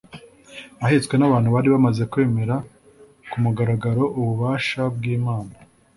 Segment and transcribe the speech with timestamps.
[0.85, 2.55] ahetswe n'abantu bari bamaze kwemera
[3.29, 5.55] ku mugaragaro ububasha bw'imana